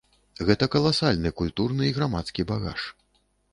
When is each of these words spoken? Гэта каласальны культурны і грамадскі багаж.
Гэта 0.47 0.67
каласальны 0.75 1.33
культурны 1.43 1.83
і 1.91 1.93
грамадскі 1.99 2.49
багаж. 2.55 2.79